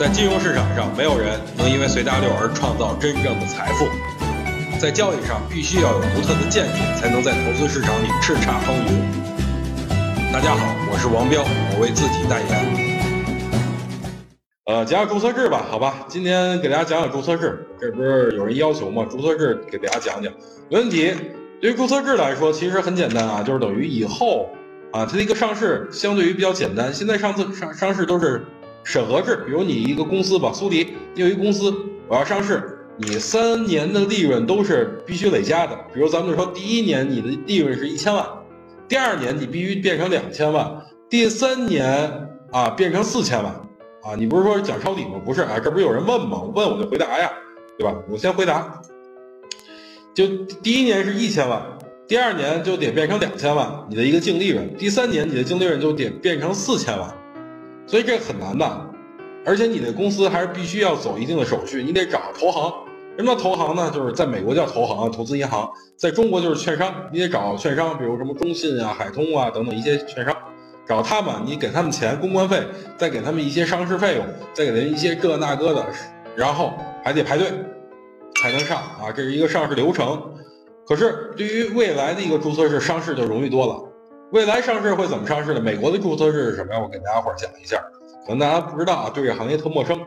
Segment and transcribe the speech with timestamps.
[0.00, 3.86] 在金融市场上，没有人能因为随大流而创造真正的财富。
[4.80, 10.32] 在交易上，必须要有独特的见解，才能在投资市场里叱咤风云。
[10.32, 12.48] 大家好，我是王彪，我为自己代言。
[14.64, 17.68] 呃，讲讲注册制吧，好吧，今天给大家讲讲注册制。
[17.78, 19.06] 这不是有人要求吗？
[19.10, 20.32] 注册制给大家讲讲，
[20.70, 21.14] 没问题。
[21.60, 24.48] 对于注册制来说，其实很简单啊，就是等于以后
[24.92, 26.94] 啊，它的一个上市相对于比较简单。
[26.94, 28.42] 现在上次上上市都是
[28.90, 31.72] 审核制，比如你一个公司吧，苏迪，你有一个公司，
[32.08, 35.78] 我要上市，你三年的利润都是必须累加的。
[35.94, 38.26] 比如咱们就说，第一年你的利润是一千万，
[38.88, 43.52] 第二年你必须变成两千万，第三年啊变成四千万
[44.02, 44.16] 啊。
[44.18, 45.20] 你不是说讲抄底吗？
[45.24, 46.42] 不是啊，这不是有人问吗？
[46.52, 47.30] 问我就回答呀，
[47.78, 47.94] 对吧？
[48.10, 48.82] 我先回答。
[50.12, 50.26] 就
[50.64, 51.62] 第一年是一千万，
[52.08, 57.08] 第二年就得变成两千万，你的一个净利润；第三年你的净利润就得变成四千万，
[57.90, 58.86] 所以这很难的。
[59.44, 62.72] 而且你的公司还是必须要走一定的手续，你得找投行。
[63.18, 63.90] 什么叫投行呢？
[63.92, 70.36] 就是在美国叫投行，投资银行；在中国就是券商，你得找券商，比如什么中信啊、海通啊等等一些券商，
[70.86, 72.62] 找他们，你给他们钱公关费，
[72.96, 75.84] 再给他们一些上市费用，再给他们一些这那个的，
[76.36, 76.72] 然后
[77.02, 77.50] 还得排队。
[78.40, 80.22] 才能上啊，这是一个上市流程。
[80.86, 83.89] 可是对于未来的一个注册制上市就容易多了。
[84.32, 85.60] 未来上市会怎么上市呢？
[85.60, 86.80] 美国的注册制是什么呀？
[86.80, 87.76] 我给大家伙讲一下，
[88.24, 89.98] 可能大家不知道啊，对这行业特陌生。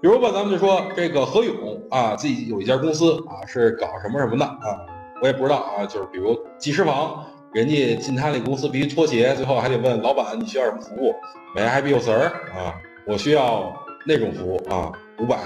[0.00, 4.80] 比如吧，咱们就说这个何勇啊，自己有一家公司啊，是搞什么什么的啊，
[5.20, 5.84] 我也不知道啊。
[5.84, 11.14] 就是比如技师房，人家进他那公司必须脱鞋，最后还得问老板你需要什么服务？
[11.54, 12.18] 没 happy user
[12.56, 12.74] 啊，
[13.06, 15.36] 我需要那种服务啊，五百。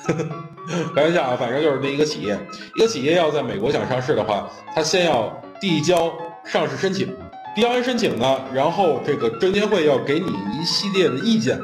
[0.96, 2.36] 开玩笑啊，反正就是这一个企业，
[2.74, 6.12] 一个企业要在美国想上市的话，他先要递交
[6.44, 7.16] 上市申请，
[7.54, 11.58] 递交完申请呢，然后这个证监会要给你一系列的意见，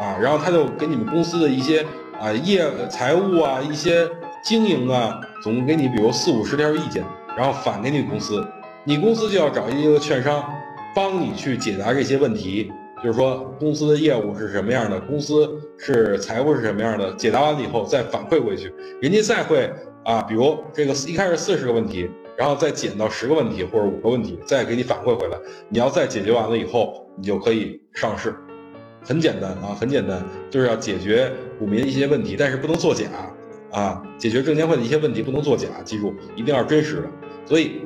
[0.00, 1.86] 啊，然后他就给你们公司的一些
[2.20, 4.08] 啊业财务啊一些
[4.42, 7.04] 经营啊，总共给你比如四五十条意见，
[7.36, 8.44] 然后返给你公司，
[8.84, 10.44] 你公司就要找一个券商
[10.94, 12.72] 帮你去解答这些问题。
[13.02, 15.48] 就是说，公司的业务是什么样的，公司
[15.78, 18.70] 是财务是什么样的，解答完了以后再反馈回去，
[19.00, 19.72] 人家再会
[20.04, 28.34] 啊，比如这个一开始四十个问题，然后再减到十个问题或者五个问题，再给你反馈回来，你要再解决完了以后，你就可以上市，
[29.04, 33.04] 很简单啊，很简单，就是要解决股民一些问题，但是不能作假
[33.70, 37.08] 啊，解决证监会的一些问题不能作假，记住一定要真实的，
[37.44, 37.82] 所以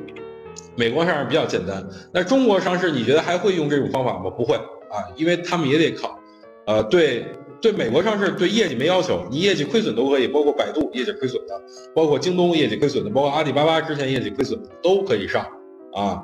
[0.77, 4.29] 美国上市比较简单，那中国上市你觉得还会用这种方法吗？
[4.29, 4.55] 不会。
[4.55, 6.17] 啊，因为他们也得考，
[6.65, 7.25] 呃，对
[7.61, 11.61] 对，美国上市对业绩没要求，你业绩亏损都可以，包括百度业绩亏损的，
[11.95, 15.45] 包括京东业绩亏损的，包括阿里巴巴之前业绩亏损的都可以上
[15.93, 16.23] 啊，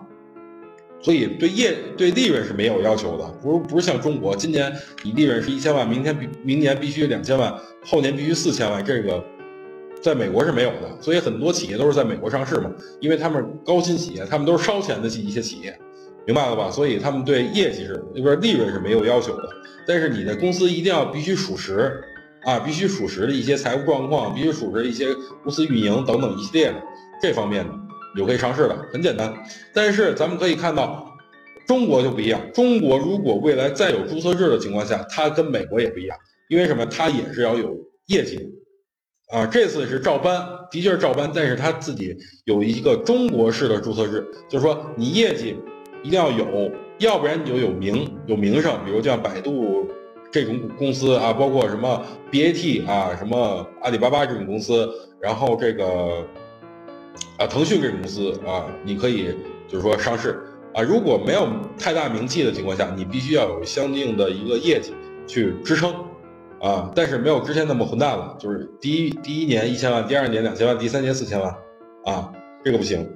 [1.01, 4.71] 所以对业对利润是没有要求的，不是不是像中国，今年
[5.03, 9.23] 你利润是一千万，明天必明年必须两千万，后年必须四千万，这个
[10.01, 15.75] 在美国是没有的，所以很多企业都是在美国上市嘛，因为他们高新企业，他们都是烧钱的一些企业。
[16.25, 16.69] 明白了吧？
[16.69, 19.49] 所以他们对业绩是，那边利润是没有要求的。
[19.87, 21.99] 但是你的公司一定要必须属实，
[22.43, 25.07] 啊，必须属实的一些财务状况，必须属实一些
[25.43, 26.81] 公司运营等等一系列的
[27.19, 27.73] 这方面的，
[28.15, 29.33] 有可以上市的，很简单。
[29.73, 31.11] 但是咱们可以看到，
[31.67, 32.39] 中国就不一样。
[32.53, 36.15] 中国如果未来再有注册制的情况下，它跟美国也不一样，
[36.49, 36.85] 因为什么？
[36.85, 38.39] 它也是要有业绩，
[39.31, 40.39] 啊，这次是照搬，
[40.69, 42.15] 的确是照搬，但是它自己
[42.45, 45.57] 有一个中国式的注册制，就是说你业绩。
[46.03, 49.87] 一定要有，要不然你就有名有名声，比如像百度
[50.31, 52.01] 这种公司啊，包括什么
[52.31, 56.25] BAT 啊，什么阿里巴巴这种公司，然后这个
[57.37, 59.35] 啊腾讯这种公司啊，你可以
[59.67, 60.41] 就是说上市
[60.73, 60.81] 啊。
[60.81, 61.47] 如果没有
[61.77, 64.93] 太大名气的情况下，你必须要有相应的一个业绩
[65.27, 65.93] 去支撑
[66.61, 66.91] 啊。
[66.95, 71.53] 但是没有之前那么混蛋了，就是第一第一年一千万，第二年两千万，第三年四千万
[72.05, 72.31] 啊，
[72.63, 73.07] 这个不行。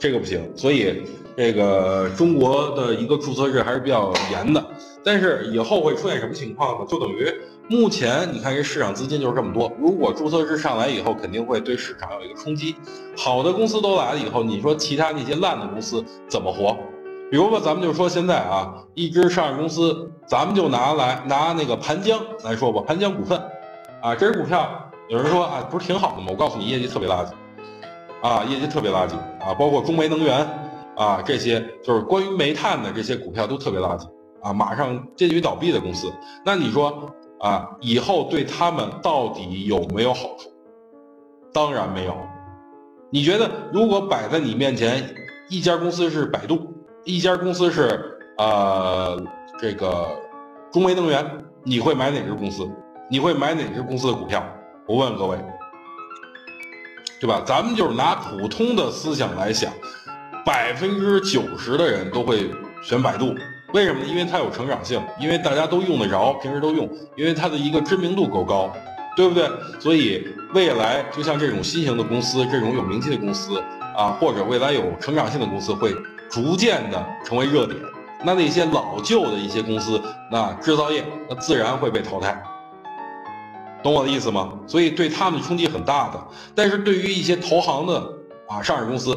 [0.00, 1.04] 这个不行，所以
[1.36, 4.64] 这个中国的一个注册制还是比较严的。
[5.04, 6.86] 但是以后会出现什么情况呢？
[6.88, 7.32] 就等于
[7.68, 12.74] 目前你看这市场资金就是这么多，如果注册制上来以后，肯定会对市场有一个冲击。
[13.16, 16.76] 好的公司都来了以后，你说其他那些烂的公司怎么活？
[17.30, 23.40] 比如吧，咱们就说现在啊，一只上市公司，咱们就拿来拿那个盘江来说吧，盘江股份
[24.00, 26.28] 啊，这只股票有人说啊，不是挺好的吗？
[26.30, 27.30] 我告诉你，业绩特别垃圾。
[28.26, 30.44] 啊，业绩特别垃圾啊，包括中煤能源
[30.96, 34.04] 啊，这些就是关于煤炭的这些股票都特别垃圾
[34.42, 36.12] 啊，马上接近于倒闭的公司。
[36.44, 37.08] 那你说
[37.38, 40.50] 啊，以后对他们到底有没有好处？
[41.52, 42.16] 当然没有。
[43.10, 45.08] 你觉得如果摆在你面前，
[45.48, 46.58] 一家公司是百度，
[47.04, 49.16] 一家公司是呃
[49.56, 50.04] 这个
[50.72, 51.24] 中煤能源，
[51.62, 52.68] 你会买哪只公司？
[53.08, 54.44] 你会买哪只公司的股票？
[54.88, 55.38] 我问各位，
[57.18, 57.42] 对吧？
[57.46, 59.72] 咱们就是拿普通的思想来想，
[60.44, 62.50] 百分之九十的人都会
[62.82, 63.34] 选百度，
[63.72, 64.06] 为什么呢？
[64.06, 68.70] 因为它有成长性，因为大家都用得着，平时都用，因为它的一个知名度够高，
[69.16, 69.48] 对不对？
[69.80, 73.58] 所以未来就像这种新型的公司，这种有名气的公司
[73.96, 75.94] 啊，或者未来有成长性的公司，会
[76.30, 77.78] 逐渐的成为热点。
[78.24, 82.42] 那那些老旧的一些公司，那制造业，那自然会被淘汰。
[83.86, 84.52] 懂我的意思吗？
[84.66, 86.20] 所以对他们的冲击很大的。
[86.56, 88.12] 但是对于一些投行的
[88.48, 89.16] 啊上市公司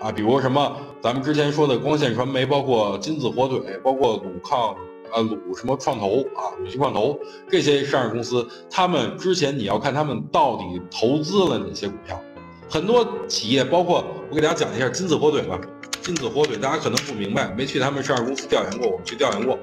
[0.00, 4.70] 啊，比如什么咱们之前说的光线传媒，包括金子火腿，包括鲁抗
[5.12, 7.16] 啊鲁什么创投啊鲁迅创投
[7.48, 12.20] 这些上市公司，他们之前你要看他们到底投资了哪些股票。
[12.68, 15.56] 很多企业，包括我给大家讲一下金子火腿吧。
[16.02, 19.56] 金子火腿大家可能不明白，没去他们上市公司调研过，我们去调研过，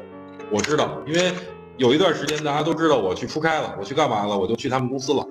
[0.50, 1.34] 我知道，因为。
[1.77, 4.38] 有一段时间，大家都知道我去出差了，我去干嘛了？
[4.38, 5.27] 我就去他们公司了，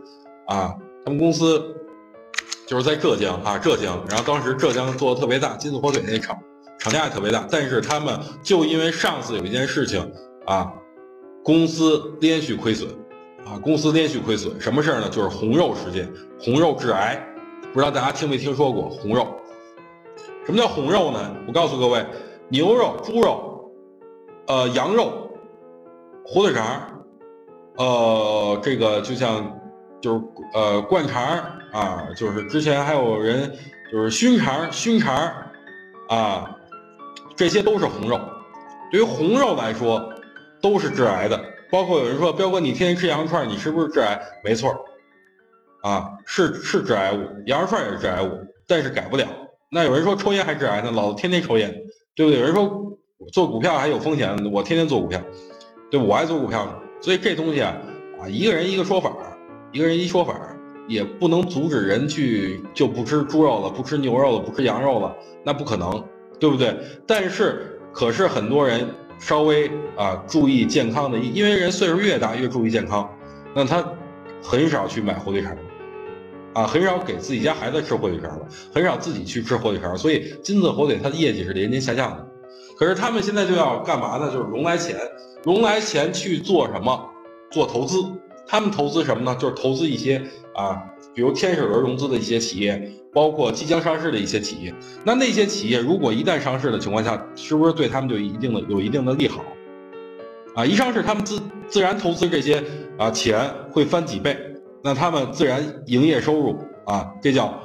[0.47, 0.75] 啊，
[1.05, 1.75] 他们公司
[2.67, 3.99] 就是在浙江啊，浙江。
[4.09, 6.39] 然后当时浙江做的特别大，金子火腿那厂
[6.79, 10.13] 厂家也特别大，但是他们就因为上次有一件事情
[10.45, 10.71] 啊，
[11.43, 12.91] 公司连续亏损，
[13.47, 15.09] 啊，公司连续亏损，什么事儿呢？
[15.09, 17.19] 就是红肉事件，红肉致癌，
[17.73, 19.27] 不知道大家听没听说过红肉？
[20.45, 21.35] 什么叫红肉呢？
[21.49, 22.05] 我告诉各位，
[22.51, 23.73] 牛肉、猪肉，
[24.47, 25.24] 呃，羊肉。
[26.27, 27.05] 火腿肠，
[27.77, 29.61] 呃，这个就像
[30.01, 30.25] 就是
[30.55, 31.23] 呃灌肠
[31.73, 33.53] 啊，就是之前还有人
[33.93, 35.15] 就是熏肠、熏肠
[36.09, 36.57] 啊，
[37.37, 38.19] 这些都是红肉。
[38.91, 40.13] 对于红肉来说，
[40.63, 41.39] 都是致癌的。
[41.71, 44.21] 包括有人说，彪哥，你天天吃羊肉串，你是不是致癌？
[44.43, 44.73] 没错，
[45.83, 48.31] 啊，是是致癌物，羊肉串也是致癌物，
[48.67, 49.27] 但是改不了。
[49.71, 51.71] 那有人说抽烟还致癌呢，老子天天抽烟，
[52.15, 52.41] 对不对？
[52.41, 52.97] 有人说
[53.33, 55.21] 做股票还有风险，我天天做股票。
[55.95, 57.73] 对，我爱做股票呢，所以这东西啊，
[58.21, 59.13] 啊，一个人一个说法，
[59.71, 60.35] 一个人一说法，
[60.89, 65.15] 也不能阻止人去就不吃猪肉了，不吃牛肉了，不吃羊肉了，
[65.45, 66.05] 那不可能，
[66.41, 66.77] 对不对？
[67.07, 68.89] 但是，可是很多人
[69.21, 73.09] 稍微啊注意健康的，因为人岁数越大越注意健康，
[73.55, 73.89] 那他
[74.43, 75.57] 很少去买火腿肠，
[76.55, 82.29] 啊，很少给自己家孩子吃火腿肠了，很少自己去吃火腿肠，所以金字火腿它的业绩是连年下降的。
[82.77, 84.29] 可是他们现在就要干嘛呢？
[84.33, 84.97] 就是融来钱。
[85.45, 87.11] 融来钱去做什么？
[87.51, 88.05] 做投资。
[88.47, 89.35] 他们投资什么呢？
[89.41, 90.23] 就是投资一些
[90.55, 94.75] 啊，比如天使轮融资的一些企业，包括即将上市的一些企业。
[95.03, 99.43] 那那些企业如果一旦上市的情况下，是不是对他们就一定的有一定的利好？
[100.55, 102.63] 啊，一上市他们自自然投资这些
[102.99, 104.37] 啊钱会翻几倍，
[104.83, 107.59] 那他们自然营业收入啊，这叫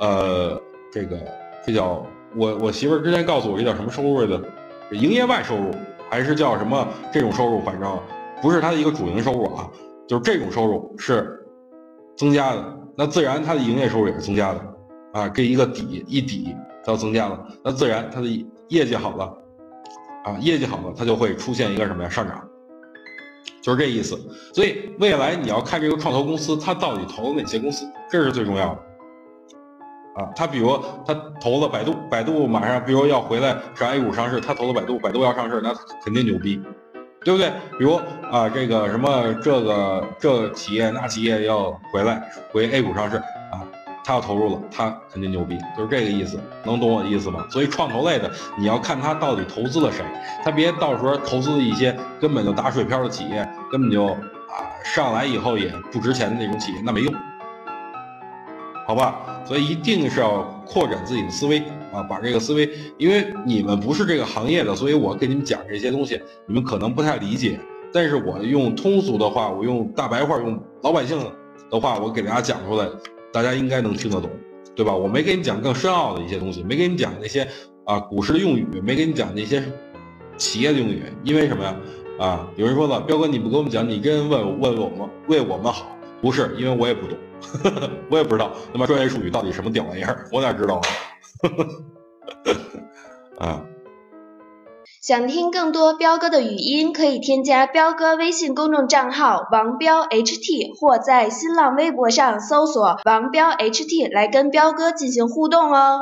[0.00, 0.60] 呃
[0.90, 1.16] 这个
[1.64, 2.04] 这叫
[2.34, 4.42] 我我媳妇儿之前告诉我这叫什么收入来着？
[4.90, 5.70] 营业外收入。
[6.14, 7.98] 还是叫什么这种收入，反正
[8.40, 9.68] 不是它的一个主营收入啊，
[10.06, 11.44] 就是这种收入是
[12.16, 14.60] 增加的，那自然它的营业收入也是增加的
[15.12, 18.28] 啊，这一个底一底它要增加了，那自然它的
[18.68, 19.24] 业绩好了
[20.24, 22.48] 啊，业绩好了它就会出现一个什么呀上涨，
[23.60, 24.16] 就是这意思。
[24.52, 28.82] 所以未来你要看这个创投公司它到底投了哪些公司，这是最重要的。
[30.14, 35.74] 啊，他比如他投了百度，百度马上比如要回来上 A 股上市，他投了百度，百度要上市，那
[36.04, 36.62] 肯定牛逼，
[37.24, 37.50] 对不对？
[37.78, 37.96] 比如
[38.30, 42.22] 啊，这个什么这个这企业那企业要回来
[42.52, 43.66] 回 A 股上市啊，
[44.04, 47.44] 他要投入了，他肯定牛逼，就是这个意思，能懂我的意思吗？
[47.50, 50.04] 所以创投类的你要看他到底投资了谁，
[50.44, 57.12] 他别到时候投资一些根本就打水漂的企业，根本就啊上来以后也不值钱的那种企业，那没用。
[58.86, 61.58] 好吧，所以一定是要扩展自己的思维
[61.92, 67.58] 啊，把这个思维，因为你们不是这个行业的，所以我给你们讲这些东西，你们可能不太理解。
[67.92, 71.16] 但是我用通俗的话，我用大白话，用老百姓
[71.70, 72.88] 的话，我给大家讲出来，
[73.32, 74.28] 大家应该能听得懂，
[74.74, 74.92] 对吧？
[74.92, 77.46] 我没给你讲更深奥的一些东西，没给你讲那些
[77.84, 79.62] 啊股市的用语，没给你讲那些
[80.36, 81.76] 企业的用语，因为什么呀？
[82.18, 85.93] 啊，有人说了，彪哥你不给我们讲，你跟人问问我们为我们好，
[86.24, 87.18] 不是，因为我也不懂。
[88.10, 90.26] 我也不知道，那么专业术语到底什么屌玩意儿？
[90.32, 90.80] 我哪知道
[93.38, 93.38] 啊？
[93.46, 93.62] 啊！
[95.02, 106.00] 想听更多彪哥的语音，可以添加彪哥微信公众账号王彪 HT，或在新浪微博上搜索王彪 HT 来跟彪哥进行互动哦。